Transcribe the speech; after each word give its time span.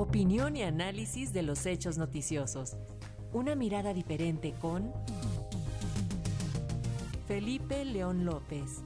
Opinión 0.00 0.56
y 0.56 0.62
análisis 0.62 1.34
de 1.34 1.42
los 1.42 1.66
hechos 1.66 1.98
noticiosos. 1.98 2.78
Una 3.34 3.54
mirada 3.54 3.92
diferente 3.92 4.54
con 4.58 4.94
Felipe 7.28 7.84
León 7.84 8.24
López. 8.24 8.82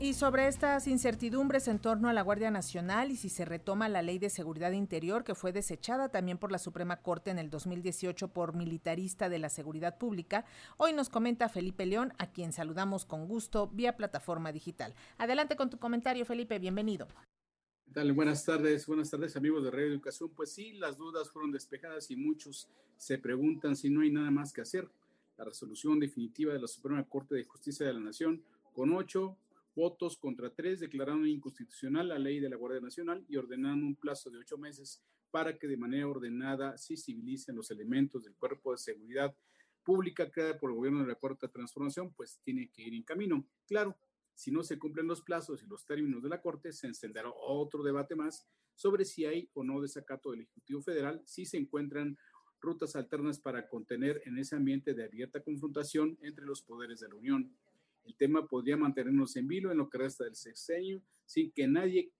Y 0.00 0.14
sobre 0.14 0.48
estas 0.48 0.88
incertidumbres 0.88 1.68
en 1.68 1.78
torno 1.78 2.08
a 2.08 2.12
la 2.12 2.22
Guardia 2.22 2.50
Nacional 2.50 3.12
y 3.12 3.16
si 3.16 3.28
se 3.28 3.44
retoma 3.44 3.88
la 3.88 4.02
Ley 4.02 4.18
de 4.18 4.30
Seguridad 4.30 4.72
Interior 4.72 5.22
que 5.22 5.36
fue 5.36 5.52
desechada 5.52 6.08
también 6.08 6.36
por 6.36 6.50
la 6.50 6.58
Suprema 6.58 6.96
Corte 6.96 7.30
en 7.30 7.38
el 7.38 7.50
2018 7.50 8.32
por 8.32 8.56
militarista 8.56 9.28
de 9.28 9.38
la 9.38 9.48
Seguridad 9.48 9.96
Pública, 9.96 10.44
hoy 10.76 10.92
nos 10.92 11.08
comenta 11.08 11.48
Felipe 11.48 11.86
León, 11.86 12.14
a 12.18 12.32
quien 12.32 12.52
saludamos 12.52 13.04
con 13.04 13.28
gusto 13.28 13.68
vía 13.68 13.96
plataforma 13.96 14.50
digital. 14.50 14.96
Adelante 15.18 15.54
con 15.54 15.70
tu 15.70 15.78
comentario, 15.78 16.26
Felipe, 16.26 16.58
bienvenido. 16.58 17.06
¿Qué 17.90 17.94
tal? 17.94 18.12
Buenas 18.12 18.44
tardes, 18.44 18.86
buenas 18.86 19.10
tardes 19.10 19.34
amigos 19.34 19.64
de 19.64 19.70
Radio 19.72 19.88
Educación. 19.88 20.30
Pues 20.36 20.52
sí, 20.52 20.74
las 20.74 20.96
dudas 20.96 21.28
fueron 21.28 21.50
despejadas 21.50 22.08
y 22.12 22.14
muchos 22.14 22.68
se 22.96 23.18
preguntan 23.18 23.74
si 23.74 23.90
no 23.90 24.02
hay 24.02 24.12
nada 24.12 24.30
más 24.30 24.52
que 24.52 24.60
hacer. 24.60 24.88
La 25.36 25.44
resolución 25.44 25.98
definitiva 25.98 26.52
de 26.52 26.60
la 26.60 26.68
Suprema 26.68 27.02
Corte 27.02 27.34
de 27.34 27.42
Justicia 27.42 27.84
de 27.84 27.92
la 27.92 27.98
Nación, 27.98 28.44
con 28.74 28.92
ocho 28.92 29.36
votos 29.74 30.16
contra 30.16 30.50
tres 30.50 30.78
declararon 30.78 31.26
inconstitucional 31.26 32.06
la 32.06 32.20
ley 32.20 32.38
de 32.38 32.48
la 32.48 32.54
Guardia 32.54 32.80
Nacional 32.80 33.24
y 33.28 33.36
ordenaron 33.36 33.82
un 33.82 33.96
plazo 33.96 34.30
de 34.30 34.38
ocho 34.38 34.56
meses 34.56 35.02
para 35.32 35.58
que 35.58 35.66
de 35.66 35.76
manera 35.76 36.06
ordenada 36.06 36.78
se 36.78 36.96
civilicen 36.96 37.56
los 37.56 37.72
elementos 37.72 38.22
del 38.22 38.36
cuerpo 38.36 38.70
de 38.70 38.78
seguridad 38.78 39.34
pública 39.82 40.30
creada 40.30 40.56
por 40.56 40.70
el 40.70 40.76
gobierno 40.76 41.00
de 41.00 41.08
la 41.08 41.16
Cuarta 41.16 41.48
Transformación, 41.48 42.12
pues 42.12 42.38
tiene 42.44 42.70
que 42.70 42.82
ir 42.82 42.94
en 42.94 43.02
camino. 43.02 43.44
Claro, 43.66 43.96
si 44.40 44.50
no 44.50 44.62
se 44.62 44.78
cumplen 44.78 45.06
los 45.06 45.20
plazos 45.20 45.62
y 45.62 45.66
los 45.66 45.84
términos 45.84 46.22
de 46.22 46.30
la 46.30 46.40
Corte, 46.40 46.72
se 46.72 46.86
encenderá 46.86 47.30
otro 47.30 47.82
debate 47.82 48.14
más 48.16 48.48
sobre 48.74 49.04
si 49.04 49.26
hay 49.26 49.50
o 49.52 49.62
no 49.62 49.82
desacato 49.82 50.30
del 50.30 50.40
Ejecutivo 50.40 50.80
Federal, 50.80 51.20
si 51.26 51.44
se 51.44 51.58
encuentran 51.58 52.16
rutas 52.58 52.96
alternas 52.96 53.38
para 53.38 53.68
contener 53.68 54.22
en 54.24 54.38
ese 54.38 54.56
ambiente 54.56 54.94
de 54.94 55.04
abierta 55.04 55.42
confrontación 55.42 56.16
entre 56.22 56.46
los 56.46 56.62
poderes 56.62 57.00
de 57.00 57.08
la 57.10 57.16
Unión. 57.16 57.54
El 58.02 58.16
tema 58.16 58.48
podría 58.48 58.78
mantenernos 58.78 59.36
en 59.36 59.46
vilo 59.46 59.72
en 59.72 59.76
lo 59.76 59.90
que 59.90 59.98
resta 59.98 60.24
del 60.24 60.36
sexenio 60.36 61.02
sin 61.26 61.52
que 61.52 61.68
nadie 61.68 62.10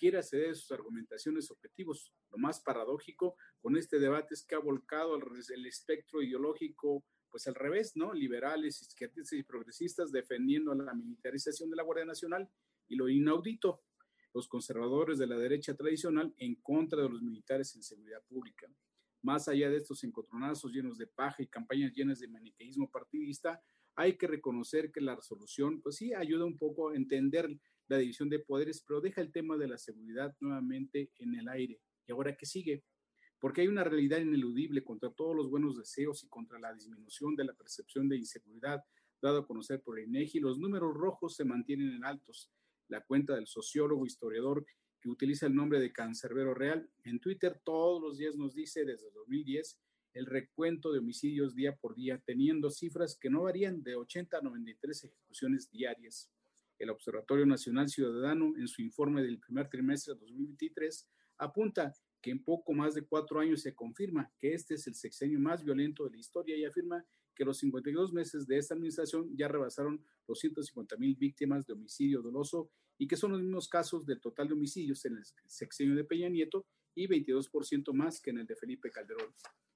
quiera 0.00 0.22
ceder 0.22 0.56
sus 0.56 0.72
argumentaciones 0.72 1.50
objetivos. 1.50 2.10
Lo 2.30 2.38
más 2.38 2.60
paradójico 2.60 3.36
con 3.60 3.76
este 3.76 4.00
debate 4.00 4.32
es 4.32 4.42
que 4.42 4.54
ha 4.54 4.58
volcado 4.58 5.14
el, 5.16 5.66
espectro 5.66 6.22
ideológico 6.22 7.04
pues 7.30 7.46
al 7.46 7.54
revés, 7.54 7.92
¿no? 7.96 8.14
Liberales, 8.14 8.80
izquierdistas 8.80 9.38
y 9.38 9.42
progresistas 9.42 10.10
defendiendo 10.10 10.74
la 10.74 10.94
militarización 10.94 11.70
de 11.70 11.76
la 11.76 11.82
Guardia 11.82 12.06
Nacional 12.06 12.48
y 12.88 12.96
lo 12.96 13.08
inaudito, 13.08 13.82
los 14.32 14.48
conservadores 14.48 15.18
de 15.18 15.26
la 15.26 15.36
derecha 15.36 15.76
tradicional 15.76 16.34
en 16.38 16.56
contra 16.56 17.02
de 17.02 17.08
los 17.10 17.22
militares 17.22 17.76
en 17.76 17.82
seguridad 17.82 18.24
pública. 18.26 18.68
Más 19.22 19.48
allá 19.48 19.68
de 19.68 19.76
estos 19.76 20.02
encontronazos 20.02 20.72
llenos 20.72 20.96
de 20.96 21.06
paja 21.06 21.42
y 21.42 21.46
campañas 21.46 21.92
llenas 21.92 22.20
de 22.20 22.28
maniqueísmo 22.28 22.90
partidista, 22.90 23.62
hay 23.94 24.16
que 24.16 24.26
reconocer 24.26 24.90
que 24.90 25.02
la 25.02 25.14
resolución, 25.14 25.82
pues 25.82 25.96
sí, 25.96 26.14
ayuda 26.14 26.46
un 26.46 26.56
poco 26.56 26.88
a 26.88 26.96
entender 26.96 27.50
la 27.90 27.98
división 27.98 28.28
de 28.28 28.38
poderes, 28.38 28.82
pero 28.86 29.00
deja 29.00 29.20
el 29.20 29.32
tema 29.32 29.56
de 29.56 29.66
la 29.66 29.76
seguridad 29.76 30.34
nuevamente 30.40 31.10
en 31.18 31.34
el 31.34 31.48
aire. 31.48 31.80
¿Y 32.06 32.12
ahora 32.12 32.36
qué 32.36 32.46
sigue? 32.46 32.84
Porque 33.40 33.62
hay 33.62 33.68
una 33.68 33.82
realidad 33.82 34.18
ineludible 34.18 34.84
contra 34.84 35.10
todos 35.10 35.34
los 35.34 35.50
buenos 35.50 35.76
deseos 35.76 36.22
y 36.22 36.28
contra 36.28 36.60
la 36.60 36.72
disminución 36.72 37.34
de 37.34 37.44
la 37.44 37.52
percepción 37.52 38.08
de 38.08 38.16
inseguridad 38.16 38.84
dado 39.20 39.38
a 39.38 39.46
conocer 39.46 39.82
por 39.82 39.98
el 39.98 40.06
INEGI, 40.06 40.38
los 40.40 40.58
números 40.58 40.94
rojos 40.94 41.34
se 41.34 41.44
mantienen 41.44 41.92
en 41.92 42.04
altos. 42.04 42.50
La 42.88 43.04
cuenta 43.04 43.34
del 43.34 43.46
sociólogo 43.46 44.06
historiador 44.06 44.64
que 45.00 45.08
utiliza 45.08 45.46
el 45.46 45.54
nombre 45.54 45.80
de 45.80 45.92
Cancerbero 45.92 46.54
Real 46.54 46.88
en 47.04 47.18
Twitter 47.18 47.60
todos 47.64 48.00
los 48.00 48.18
días 48.18 48.36
nos 48.36 48.54
dice 48.54 48.84
desde 48.84 49.10
2010 49.10 49.78
el 50.14 50.26
recuento 50.26 50.92
de 50.92 51.00
homicidios 51.00 51.54
día 51.54 51.76
por 51.76 51.94
día, 51.94 52.22
teniendo 52.24 52.70
cifras 52.70 53.16
que 53.16 53.30
no 53.30 53.42
varían 53.42 53.82
de 53.82 53.96
80 53.96 54.38
a 54.38 54.42
93 54.42 55.04
ejecuciones 55.04 55.70
diarias. 55.70 56.30
El 56.80 56.88
Observatorio 56.88 57.44
Nacional 57.44 57.90
Ciudadano, 57.90 58.54
en 58.56 58.66
su 58.66 58.80
informe 58.80 59.22
del 59.22 59.38
primer 59.38 59.68
trimestre 59.68 60.14
de 60.14 60.20
2023, 60.20 61.06
apunta 61.36 61.94
que 62.22 62.30
en 62.30 62.42
poco 62.42 62.72
más 62.72 62.94
de 62.94 63.02
cuatro 63.06 63.38
años 63.38 63.60
se 63.60 63.74
confirma 63.74 64.32
que 64.38 64.54
este 64.54 64.74
es 64.74 64.86
el 64.86 64.94
sexenio 64.94 65.38
más 65.38 65.62
violento 65.62 66.04
de 66.04 66.12
la 66.12 66.16
historia 66.16 66.56
y 66.56 66.64
afirma 66.64 67.04
que 67.34 67.44
los 67.44 67.58
52 67.58 68.14
meses 68.14 68.46
de 68.46 68.56
esta 68.56 68.74
administración 68.74 69.30
ya 69.36 69.46
rebasaron 69.46 70.02
los 70.26 70.38
150 70.40 70.96
mil 70.96 71.16
víctimas 71.16 71.66
de 71.66 71.74
homicidio 71.74 72.22
doloso 72.22 72.70
y 72.96 73.06
que 73.06 73.16
son 73.16 73.32
los 73.32 73.42
mismos 73.42 73.68
casos 73.68 74.06
del 74.06 74.20
total 74.20 74.48
de 74.48 74.54
homicidios 74.54 75.04
en 75.04 75.18
el 75.18 75.24
sexenio 75.46 75.94
de 75.94 76.04
Peña 76.04 76.30
Nieto 76.30 76.66
y 76.94 77.06
22% 77.08 77.92
más 77.92 78.22
que 78.22 78.30
en 78.30 78.38
el 78.38 78.46
de 78.46 78.56
Felipe 78.56 78.90
Calderón. 78.90 79.34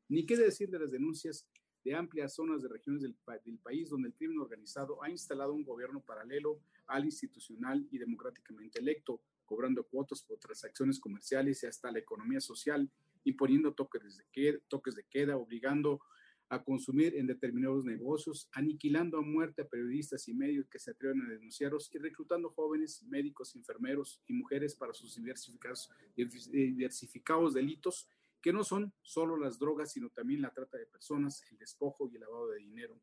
Ni 0.08 0.24
qué 0.24 0.36
decir 0.36 0.70
de 0.70 0.78
las 0.78 0.90
denuncias 0.90 1.46
de 1.84 1.94
amplias 1.94 2.34
zonas 2.34 2.62
de 2.62 2.68
regiones 2.68 3.02
del, 3.02 3.14
país 3.62 3.90
donde 3.90 4.08
el 4.08 4.14
crimen 4.14 4.38
organizado 4.38 5.02
ha 5.02 5.10
instalado 5.10 5.52
un 5.52 5.64
gobierno 5.64 6.00
paralelo 6.00 6.60
al 6.86 7.04
institucional 7.04 7.86
y 7.90 7.98
democráticamente 7.98 8.80
electo, 8.80 9.20
cobrando 9.44 9.84
cuotas 9.84 10.22
por 10.22 10.38
transacciones 10.38 10.98
comerciales 10.98 11.62
y 11.62 11.66
hasta 11.66 11.92
la 11.92 11.98
economía 11.98 12.40
social, 12.40 12.90
imponiendo 13.24 13.74
toques 13.74 14.16
de 14.16 14.24
queda, 14.32 14.58
toques 14.68 14.94
de 14.94 15.04
queda 15.04 15.36
obligando 15.36 16.00
a 16.48 16.62
consumir 16.62 17.16
en 17.16 17.26
determinados 17.26 17.84
negocios, 17.84 18.48
aniquilando 18.52 19.18
a 19.18 19.22
muerte 19.22 19.62
a 19.62 19.68
periodistas 19.68 20.28
y 20.28 20.34
medios 20.34 20.68
que 20.68 20.78
se 20.78 20.90
atreven 20.90 21.22
a 21.22 21.28
denunciarlos 21.28 21.90
y 21.92 21.98
reclutando 21.98 22.50
jóvenes, 22.50 23.02
médicos, 23.04 23.56
enfermeros 23.56 24.22
y 24.26 24.34
mujeres 24.34 24.74
para 24.74 24.92
sus 24.92 25.14
diversificados, 25.16 25.90
diversificados 26.16 27.54
delitos 27.54 28.08
que 28.44 28.52
no 28.52 28.62
son 28.62 28.92
solo 29.00 29.38
las 29.38 29.58
drogas, 29.58 29.92
sino 29.92 30.10
también 30.10 30.42
la 30.42 30.52
trata 30.52 30.76
de 30.76 30.84
personas, 30.84 31.42
el 31.50 31.56
despojo 31.56 32.10
y 32.10 32.16
el 32.16 32.20
lavado 32.20 32.50
de 32.50 32.58
dinero. 32.58 33.00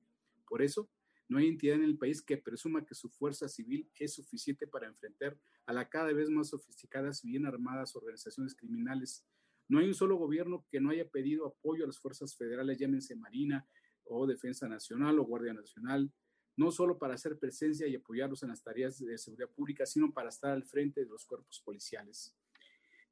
Por 0.47 0.62
eso, 0.62 0.88
no 1.28 1.40
hay 1.40 1.47
entidad 1.47 1.78
en 1.78 1.84
el 1.84 1.97
país 1.97 2.22
que 2.22 2.38
presuma 2.38 2.85
que 2.85 2.94
su 2.94 3.09
fuerza 3.09 3.50
civil 3.50 3.90
es 3.96 4.13
suficiente 4.13 4.68
para 4.68 4.85
enfrentar 4.85 5.35
a 5.66 5.74
la 5.74 5.90
cada 5.90 6.13
vez 6.13 6.29
más 6.29 6.50
sofisticadas 6.50 7.25
y 7.25 7.29
bien 7.29 7.47
armadas 7.47 7.96
organizaciones 7.96 8.53
criminales. 8.53 9.25
No 9.68 9.79
hay 9.79 9.88
un 9.88 9.96
solo 9.96 10.16
gobierno 10.16 10.63
que 10.69 10.79
no 10.79 10.91
haya 10.91 11.09
pedido 11.09 11.47
apoyo 11.47 11.85
a 11.85 11.88
las 11.88 11.97
fuerzas 11.97 12.35
federales, 12.35 12.78
llámense 12.78 13.16
Marina 13.16 13.68
o 14.03 14.28
Defensa 14.28 14.69
Nacional 14.69 15.18
o 15.18 15.23
Guardia 15.23 15.56
Nacional, 15.56 16.13
no 16.56 16.69
solo 16.69 17.00
para 17.00 17.16
hacer 17.16 17.40
presencia 17.40 17.88
y 17.88 17.96
apoyarlos 17.96 18.44
en 18.44 18.50
las 18.50 18.62
tareas 18.62 19.00
de 19.00 19.18
seguridad 19.18 19.50
pública, 19.50 19.88
sino 19.88 20.13
para 20.13 20.29
estar 20.29 20.52
al 20.52 20.66
frente 20.66 21.02
de 21.02 21.08
los 21.08 21.25
cuerpos 21.25 21.59
policiales. 21.66 22.38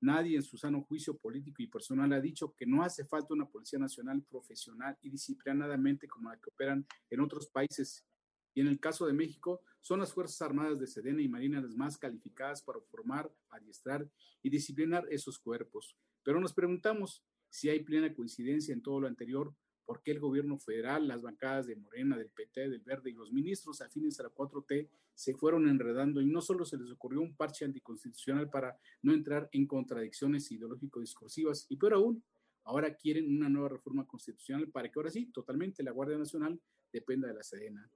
Nadie 0.02 0.38
en 0.38 0.44
su 0.44 0.58
sano 0.58 0.82
juicio 0.84 1.18
político 1.18 1.62
y 1.62 1.68
personal 1.68 2.14
ha 2.14 2.22
dicho 2.22 2.54
que 2.56 2.66
no 2.66 2.84
hace 2.84 3.06
falta 3.06 3.34
una 3.34 3.50
Policía 3.50 3.80
Nacional 3.80 4.24
profesional 4.24 4.98
y 5.02 5.10
disciplinadamente 5.10 6.08
como 6.08 6.30
la 6.30 6.38
que 6.38 6.50
operan 6.50 6.86
en 7.10 7.20
otros 7.20 7.48
países. 7.48 8.06
Y 8.54 8.62
en 8.62 8.68
el 8.68 8.80
caso 8.80 9.06
de 9.06 9.14
México, 9.14 9.62
son 9.82 10.00
las 10.00 10.14
Fuerzas 10.14 10.42
Armadas 10.42 10.80
de 10.80 10.88
Sedena 10.88 11.22
y 11.22 11.28
Marina 11.28 11.62
las 11.62 11.76
más 11.76 11.98
calificadas 11.98 12.62
para 12.62 12.80
formar, 12.80 13.32
adiestrar 13.50 14.10
y 14.42 14.50
disciplinar 14.50 15.06
esos 15.10 15.38
cuerpos. 15.38 15.98
Pero 16.24 16.40
nos 16.40 16.54
preguntamos 16.54 17.24
si 17.50 17.70
hay 17.70 17.84
plena 17.84 18.14
coincidencia 18.14 18.74
en 18.74 18.82
todo 18.82 19.02
lo 19.02 19.08
anterior 19.08 19.54
por 19.90 20.04
qué 20.04 20.12
el 20.12 20.20
gobierno 20.20 20.60
federal, 20.60 21.08
las 21.08 21.24
bancadas 21.24 21.66
de 21.66 21.76
Morena, 21.76 22.16
del 22.16 22.30
PT, 22.30 22.70
del 22.70 22.82
Verde 22.82 23.10
y 23.10 23.14
los 23.14 23.32
ministros 23.32 23.82
afines 23.82 24.20
a 24.20 24.24
la 24.24 24.30
4T 24.30 24.88
se 25.16 25.34
fueron 25.34 25.68
enredando 25.68 26.22
y 26.22 26.28
no 26.28 26.42
solo 26.44 26.64
se 26.64 26.78
les 26.78 26.92
ocurrió 26.92 27.22
un 27.22 27.36
parche 27.36 27.66
anticonstitucional 27.66 28.52
para 28.52 28.78
no 29.02 29.16
entrar 29.16 29.50
en 29.52 29.66
contradicciones 29.66 30.52
ideológico-discursivas, 30.52 31.66
y 31.70 31.78
peor 31.78 31.96
aún, 31.96 32.24
ahora 32.66 32.94
quieren 32.94 33.36
una 33.36 33.50
nueva 33.50 33.70
reforma 33.70 34.06
constitucional 34.06 34.70
para 34.70 34.92
que 34.92 35.00
ahora 35.00 35.10
sí, 35.10 35.26
totalmente 35.34 35.82
la 35.82 35.90
Guardia 35.90 36.20
Nacional 36.20 36.62
dependa 36.94 37.28
de 37.28 37.34
la 37.34 37.42
Sedena. 37.42 37.90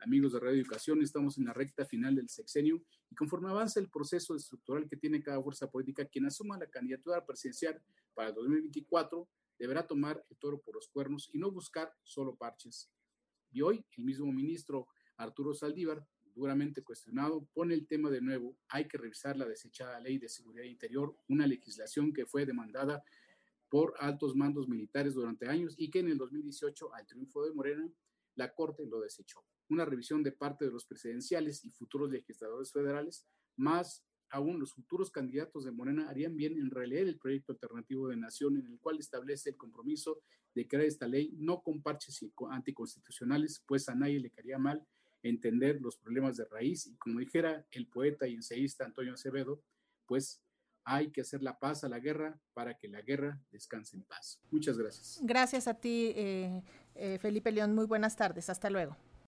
Amigos 0.00 0.34
de 0.34 0.40
Radio 0.40 0.60
Educación, 0.60 1.00
estamos 1.00 1.38
en 1.38 1.46
la 1.46 1.54
recta 1.54 1.86
final 1.86 2.16
del 2.16 2.28
sexenio 2.28 2.82
y 3.08 3.14
conforme 3.14 3.48
avanza 3.48 3.80
el 3.80 3.88
proceso 3.88 4.36
estructural 4.36 4.86
que 4.86 4.98
tiene 4.98 5.22
cada 5.22 5.42
fuerza 5.42 5.70
política, 5.70 6.04
quien 6.04 6.26
asuma 6.26 6.58
la 6.58 6.66
candidatura 6.66 7.24
presidencial 7.24 7.80
para 8.12 8.28
el 8.28 8.34
2024 8.34 9.26
deberá 9.60 9.86
tomar 9.86 10.24
el 10.30 10.38
toro 10.38 10.58
por 10.60 10.74
los 10.74 10.88
cuernos 10.88 11.28
y 11.32 11.38
no 11.38 11.52
buscar 11.52 11.92
solo 12.02 12.34
parches. 12.34 12.90
Y 13.52 13.60
hoy 13.60 13.84
el 13.98 14.04
mismo 14.04 14.32
ministro 14.32 14.88
Arturo 15.18 15.52
Saldívar, 15.52 16.04
duramente 16.34 16.82
cuestionado, 16.82 17.46
pone 17.52 17.74
el 17.74 17.86
tema 17.86 18.08
de 18.08 18.22
nuevo. 18.22 18.56
Hay 18.68 18.88
que 18.88 18.96
revisar 18.96 19.36
la 19.36 19.44
desechada 19.44 20.00
ley 20.00 20.18
de 20.18 20.30
seguridad 20.30 20.64
interior, 20.64 21.14
una 21.28 21.46
legislación 21.46 22.14
que 22.14 22.24
fue 22.24 22.46
demandada 22.46 23.04
por 23.68 23.94
altos 23.98 24.34
mandos 24.34 24.66
militares 24.66 25.12
durante 25.12 25.46
años 25.46 25.74
y 25.76 25.90
que 25.90 25.98
en 26.00 26.08
el 26.08 26.16
2018, 26.16 26.94
al 26.94 27.06
triunfo 27.06 27.44
de 27.44 27.52
Morena, 27.52 27.92
la 28.36 28.54
Corte 28.54 28.86
lo 28.86 29.00
desechó. 29.00 29.44
Una 29.68 29.84
revisión 29.84 30.22
de 30.22 30.32
parte 30.32 30.64
de 30.64 30.70
los 30.70 30.86
presidenciales 30.86 31.64
y 31.66 31.70
futuros 31.70 32.10
legisladores 32.10 32.72
federales, 32.72 33.26
más 33.56 34.04
aún 34.30 34.58
los 34.58 34.74
futuros 34.74 35.10
candidatos 35.10 35.64
de 35.64 35.72
Morena 35.72 36.08
harían 36.08 36.36
bien 36.36 36.58
en 36.58 36.70
releer 36.70 37.08
el 37.08 37.18
proyecto 37.18 37.52
alternativo 37.52 38.08
de 38.08 38.16
nación 38.16 38.56
en 38.56 38.66
el 38.66 38.78
cual 38.78 38.98
establece 38.98 39.50
el 39.50 39.56
compromiso 39.56 40.22
de 40.54 40.66
crear 40.66 40.84
esta 40.84 41.06
ley 41.06 41.34
no 41.36 41.62
con 41.62 41.82
parches 41.82 42.24
anticonstitucionales, 42.50 43.62
pues 43.66 43.88
a 43.88 43.94
nadie 43.94 44.20
le 44.20 44.30
caería 44.30 44.58
mal 44.58 44.86
entender 45.22 45.80
los 45.80 45.96
problemas 45.96 46.36
de 46.36 46.44
raíz 46.46 46.86
y 46.86 46.96
como 46.96 47.20
dijera 47.20 47.66
el 47.72 47.86
poeta 47.88 48.26
y 48.26 48.34
ensayista 48.34 48.84
Antonio 48.84 49.14
Acevedo, 49.14 49.62
pues 50.06 50.42
hay 50.84 51.10
que 51.10 51.20
hacer 51.20 51.42
la 51.42 51.58
paz 51.58 51.84
a 51.84 51.88
la 51.88 52.00
guerra 52.00 52.40
para 52.54 52.76
que 52.76 52.88
la 52.88 53.02
guerra 53.02 53.40
descanse 53.50 53.96
en 53.96 54.02
paz. 54.04 54.40
Muchas 54.50 54.78
gracias. 54.78 55.20
Gracias 55.22 55.68
a 55.68 55.74
ti, 55.74 56.12
eh, 56.16 56.62
eh, 56.94 57.18
Felipe 57.18 57.52
León. 57.52 57.74
Muy 57.74 57.86
buenas 57.86 58.16
tardes. 58.16 58.48
Hasta 58.48 58.70
luego. 58.70 58.96